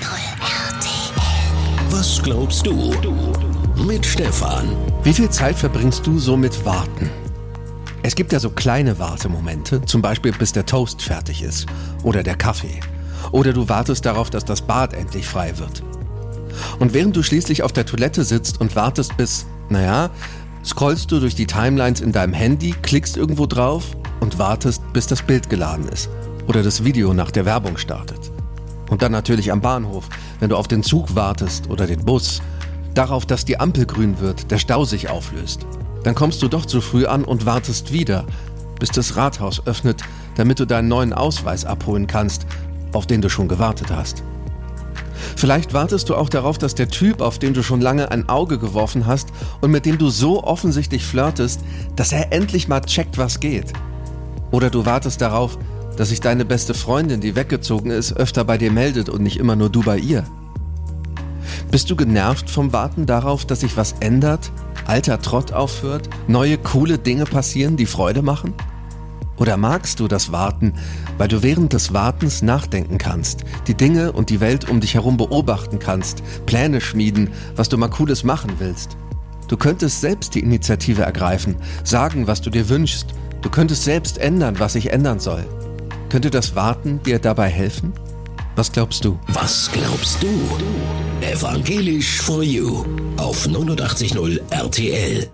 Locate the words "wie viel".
5.02-5.28